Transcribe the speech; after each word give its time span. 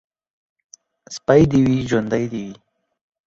سپى 1.15 1.39
دي 1.51 1.59
وي، 1.65 1.77
ژوندى 1.89 2.23
دي 2.31 2.41
وي. 2.47 2.53